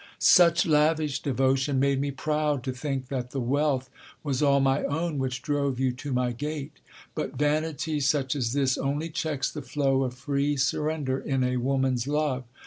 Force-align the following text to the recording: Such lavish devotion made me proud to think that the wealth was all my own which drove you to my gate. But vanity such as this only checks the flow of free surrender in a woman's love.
Such 0.17 0.65
lavish 0.65 1.21
devotion 1.21 1.79
made 1.79 2.01
me 2.01 2.09
proud 2.09 2.63
to 2.63 2.71
think 2.71 3.09
that 3.09 3.29
the 3.29 3.39
wealth 3.39 3.87
was 4.23 4.41
all 4.41 4.59
my 4.59 4.83
own 4.85 5.19
which 5.19 5.43
drove 5.43 5.79
you 5.79 5.91
to 5.91 6.11
my 6.11 6.31
gate. 6.31 6.77
But 7.13 7.35
vanity 7.37 7.99
such 7.99 8.35
as 8.35 8.53
this 8.53 8.79
only 8.79 9.09
checks 9.09 9.51
the 9.51 9.61
flow 9.61 10.01
of 10.01 10.15
free 10.15 10.57
surrender 10.57 11.19
in 11.19 11.43
a 11.43 11.57
woman's 11.57 12.07
love. 12.07 12.45